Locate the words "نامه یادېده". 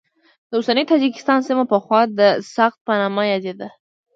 3.01-3.67